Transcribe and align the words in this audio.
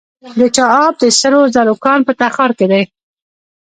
د 0.39 0.41
چاه 0.55 0.71
اب 0.87 0.93
د 1.03 1.03
سرو 1.19 1.41
زرو 1.55 1.75
کان 1.85 1.99
په 2.07 2.13
تخار 2.21 2.51
کې 2.57 2.65
دی. 2.71 2.83